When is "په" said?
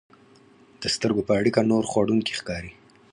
1.27-1.33